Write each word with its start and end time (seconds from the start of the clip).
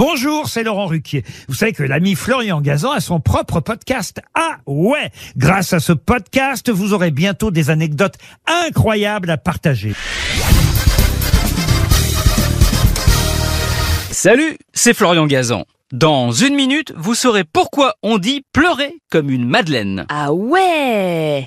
Bonjour, 0.00 0.48
c'est 0.48 0.62
Laurent 0.62 0.86
Ruquier. 0.86 1.24
Vous 1.46 1.54
savez 1.54 1.74
que 1.74 1.82
l'ami 1.82 2.14
Florian 2.14 2.62
Gazan 2.62 2.92
a 2.92 3.00
son 3.00 3.20
propre 3.20 3.60
podcast. 3.60 4.22
Ah 4.32 4.56
ouais 4.64 5.10
Grâce 5.36 5.74
à 5.74 5.78
ce 5.78 5.92
podcast, 5.92 6.70
vous 6.70 6.94
aurez 6.94 7.10
bientôt 7.10 7.50
des 7.50 7.68
anecdotes 7.68 8.14
incroyables 8.46 9.28
à 9.28 9.36
partager. 9.36 9.92
Salut, 14.10 14.56
c'est 14.72 14.94
Florian 14.94 15.26
Gazan. 15.26 15.66
Dans 15.92 16.32
une 16.32 16.54
minute, 16.54 16.94
vous 16.96 17.14
saurez 17.14 17.44
pourquoi 17.44 17.96
on 18.02 18.16
dit 18.16 18.42
pleurer 18.54 18.96
comme 19.10 19.28
une 19.28 19.46
madeleine. 19.46 20.06
Ah 20.08 20.32
ouais 20.32 21.44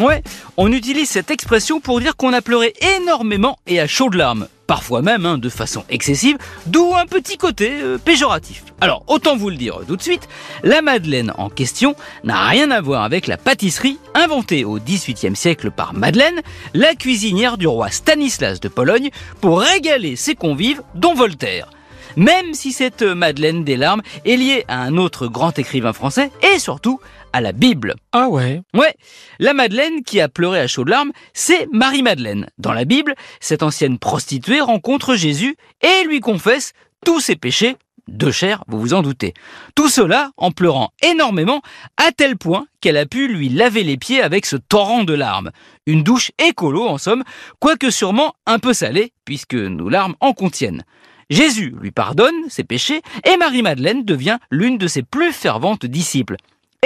Ouais, 0.00 0.22
on 0.56 0.72
utilise 0.72 1.10
cette 1.10 1.30
expression 1.30 1.80
pour 1.80 2.00
dire 2.00 2.16
qu'on 2.16 2.32
a 2.32 2.40
pleuré 2.40 2.72
énormément 2.96 3.58
et 3.66 3.80
à 3.80 3.86
chaudes 3.86 4.14
larmes. 4.14 4.48
Parfois 4.66 5.02
même 5.02 5.26
hein, 5.26 5.38
de 5.38 5.48
façon 5.48 5.84
excessive, 5.88 6.38
d'où 6.66 6.92
un 6.94 7.06
petit 7.06 7.36
côté 7.36 7.70
euh, 7.80 7.98
péjoratif. 7.98 8.64
Alors, 8.80 9.04
autant 9.06 9.36
vous 9.36 9.48
le 9.48 9.56
dire 9.56 9.80
tout 9.86 9.96
de 9.96 10.02
suite, 10.02 10.28
la 10.62 10.82
madeleine 10.82 11.32
en 11.38 11.48
question 11.48 11.94
n'a 12.24 12.46
rien 12.46 12.70
à 12.70 12.80
voir 12.80 13.04
avec 13.04 13.26
la 13.26 13.36
pâtisserie 13.36 13.98
inventée 14.14 14.64
au 14.64 14.78
XVIIIe 14.78 15.36
siècle 15.36 15.70
par 15.70 15.94
Madeleine, 15.94 16.40
la 16.74 16.94
cuisinière 16.94 17.58
du 17.58 17.66
roi 17.66 17.90
Stanislas 17.90 18.60
de 18.60 18.68
Pologne, 18.68 19.10
pour 19.40 19.60
régaler 19.60 20.16
ses 20.16 20.34
convives, 20.34 20.82
dont 20.94 21.14
Voltaire 21.14 21.68
même 22.16 22.54
si 22.54 22.72
cette 22.72 23.02
Madeleine 23.02 23.62
des 23.62 23.76
larmes 23.76 24.02
est 24.24 24.36
liée 24.36 24.64
à 24.68 24.80
un 24.80 24.96
autre 24.96 25.26
grand 25.26 25.58
écrivain 25.58 25.92
français 25.92 26.30
et 26.42 26.58
surtout 26.58 26.98
à 27.36 27.42
la 27.42 27.52
Bible. 27.52 27.96
Ah 28.12 28.30
ouais 28.30 28.62
Ouais, 28.72 28.94
la 29.38 29.52
Madeleine 29.52 30.02
qui 30.02 30.22
a 30.22 30.28
pleuré 30.30 30.58
à 30.58 30.66
chaudes 30.66 30.88
larmes, 30.88 31.12
c'est 31.34 31.68
Marie-Madeleine. 31.70 32.46
Dans 32.56 32.72
la 32.72 32.86
Bible, 32.86 33.14
cette 33.40 33.62
ancienne 33.62 33.98
prostituée 33.98 34.62
rencontre 34.62 35.16
Jésus 35.16 35.54
et 35.82 36.04
lui 36.06 36.20
confesse 36.20 36.72
tous 37.04 37.20
ses 37.20 37.36
péchés 37.36 37.76
de 38.08 38.30
chair, 38.30 38.64
vous 38.68 38.80
vous 38.80 38.94
en 38.94 39.02
doutez. 39.02 39.34
Tout 39.74 39.90
cela 39.90 40.30
en 40.38 40.50
pleurant 40.50 40.92
énormément, 41.02 41.60
à 41.98 42.10
tel 42.10 42.38
point 42.38 42.66
qu'elle 42.80 42.96
a 42.96 43.04
pu 43.04 43.28
lui 43.28 43.50
laver 43.50 43.82
les 43.82 43.98
pieds 43.98 44.22
avec 44.22 44.46
ce 44.46 44.56
torrent 44.56 45.04
de 45.04 45.12
larmes. 45.12 45.50
Une 45.86 46.04
douche 46.04 46.30
écolo 46.38 46.86
en 46.86 46.96
somme, 46.96 47.24
quoique 47.58 47.90
sûrement 47.90 48.34
un 48.46 48.58
peu 48.58 48.72
salée, 48.72 49.12
puisque 49.26 49.54
nos 49.54 49.90
larmes 49.90 50.14
en 50.20 50.32
contiennent. 50.32 50.84
Jésus 51.28 51.74
lui 51.78 51.90
pardonne 51.90 52.48
ses 52.48 52.64
péchés 52.64 53.02
et 53.24 53.36
Marie-Madeleine 53.36 54.04
devient 54.04 54.38
l'une 54.50 54.78
de 54.78 54.86
ses 54.86 55.02
plus 55.02 55.32
ferventes 55.32 55.84
disciples. 55.84 56.36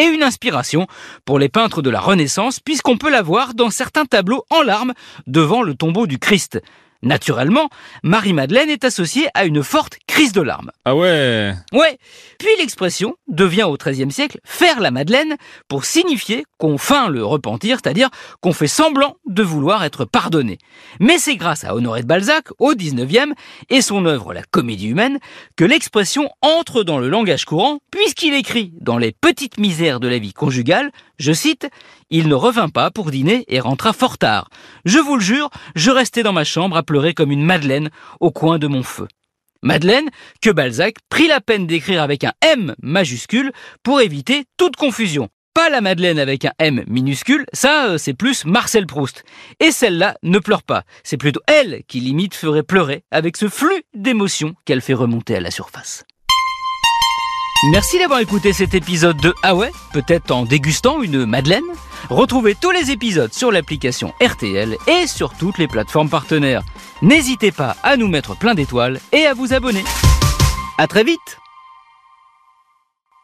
Et 0.00 0.06
une 0.06 0.22
inspiration 0.22 0.86
pour 1.26 1.38
les 1.38 1.50
peintres 1.50 1.82
de 1.82 1.90
la 1.90 2.00
Renaissance 2.00 2.58
puisqu'on 2.58 2.96
peut 2.96 3.10
la 3.10 3.20
voir 3.20 3.52
dans 3.52 3.68
certains 3.68 4.06
tableaux 4.06 4.46
en 4.48 4.62
larmes 4.62 4.94
devant 5.26 5.62
le 5.62 5.74
tombeau 5.74 6.06
du 6.06 6.18
Christ. 6.18 6.58
Naturellement, 7.02 7.68
Marie-Madeleine 8.02 8.70
est 8.70 8.84
associée 8.84 9.28
à 9.34 9.44
une 9.44 9.62
forte 9.62 9.98
crise 10.20 10.32
de 10.32 10.42
larmes. 10.42 10.70
Ah 10.84 10.94
ouais 10.94 11.54
Ouais. 11.72 11.98
Puis 12.38 12.50
l'expression 12.58 13.14
devient 13.26 13.62
au 13.62 13.78
XIIIe 13.78 14.12
siècle 14.12 14.38
faire 14.44 14.78
la 14.78 14.90
Madeleine 14.90 15.36
pour 15.66 15.86
signifier 15.86 16.44
qu'on 16.58 16.76
feint 16.76 17.08
le 17.08 17.24
repentir, 17.24 17.78
c'est-à-dire 17.82 18.10
qu'on 18.42 18.52
fait 18.52 18.66
semblant 18.66 19.16
de 19.26 19.42
vouloir 19.42 19.82
être 19.82 20.04
pardonné. 20.04 20.58
Mais 20.98 21.16
c'est 21.16 21.36
grâce 21.36 21.64
à 21.64 21.74
Honoré 21.74 22.02
de 22.02 22.06
Balzac, 22.06 22.48
au 22.58 22.74
XIXe, 22.74 23.32
et 23.70 23.80
son 23.80 24.04
œuvre 24.04 24.34
La 24.34 24.42
Comédie 24.42 24.88
humaine, 24.88 25.20
que 25.56 25.64
l'expression 25.64 26.28
entre 26.42 26.82
dans 26.82 26.98
le 26.98 27.08
langage 27.08 27.46
courant, 27.46 27.78
puisqu'il 27.90 28.34
écrit 28.34 28.74
dans 28.78 28.98
Les 28.98 29.12
petites 29.12 29.56
misères 29.56 30.00
de 30.00 30.08
la 30.08 30.18
vie 30.18 30.34
conjugale, 30.34 30.90
je 31.18 31.32
cite, 31.32 31.66
Il 32.10 32.28
ne 32.28 32.34
revint 32.34 32.68
pas 32.68 32.90
pour 32.90 33.10
dîner 33.10 33.46
et 33.48 33.58
rentra 33.58 33.94
fort 33.94 34.18
tard. 34.18 34.50
Je 34.84 34.98
vous 34.98 35.14
le 35.14 35.22
jure, 35.22 35.48
je 35.76 35.90
restais 35.90 36.22
dans 36.22 36.34
ma 36.34 36.44
chambre 36.44 36.76
à 36.76 36.82
pleurer 36.82 37.14
comme 37.14 37.32
une 37.32 37.42
Madeleine 37.42 37.88
au 38.20 38.30
coin 38.30 38.58
de 38.58 38.66
mon 38.66 38.82
feu. 38.82 39.08
Madeleine, 39.62 40.08
que 40.40 40.50
Balzac 40.50 40.96
prit 41.08 41.28
la 41.28 41.40
peine 41.40 41.66
d'écrire 41.66 42.02
avec 42.02 42.24
un 42.24 42.32
M 42.42 42.74
majuscule 42.82 43.52
pour 43.82 44.00
éviter 44.00 44.44
toute 44.56 44.76
confusion. 44.76 45.28
Pas 45.52 45.68
la 45.68 45.80
Madeleine 45.80 46.18
avec 46.18 46.44
un 46.44 46.52
M 46.58 46.84
minuscule, 46.86 47.44
ça 47.52 47.88
euh, 47.88 47.98
c'est 47.98 48.14
plus 48.14 48.44
Marcel 48.44 48.86
Proust. 48.86 49.24
Et 49.58 49.72
celle-là 49.72 50.16
ne 50.22 50.38
pleure 50.38 50.62
pas, 50.62 50.84
c'est 51.02 51.16
plutôt 51.16 51.40
elle 51.46 51.82
qui 51.88 52.00
limite 52.00 52.34
ferait 52.34 52.62
pleurer 52.62 53.02
avec 53.10 53.36
ce 53.36 53.48
flux 53.48 53.82
d'émotions 53.92 54.54
qu'elle 54.64 54.80
fait 54.80 54.94
remonter 54.94 55.36
à 55.36 55.40
la 55.40 55.50
surface. 55.50 56.04
Merci 57.72 57.98
d'avoir 57.98 58.20
écouté 58.20 58.54
cet 58.54 58.72
épisode 58.74 59.18
de 59.18 59.34
Ah 59.42 59.54
ouais, 59.54 59.70
peut-être 59.92 60.30
en 60.30 60.46
dégustant 60.46 61.02
une 61.02 61.26
Madeleine. 61.26 61.64
Retrouvez 62.08 62.54
tous 62.54 62.70
les 62.70 62.90
épisodes 62.90 63.34
sur 63.34 63.52
l'application 63.52 64.14
RTL 64.22 64.76
et 64.86 65.06
sur 65.06 65.34
toutes 65.36 65.58
les 65.58 65.68
plateformes 65.68 66.08
partenaires. 66.08 66.62
N'hésitez 67.02 67.50
pas 67.50 67.76
à 67.82 67.96
nous 67.96 68.08
mettre 68.08 68.36
plein 68.36 68.54
d'étoiles 68.54 69.00
et 69.12 69.24
à 69.24 69.32
vous 69.32 69.54
abonner. 69.54 69.84
À 70.76 70.86
très 70.86 71.02
vite 71.02 71.39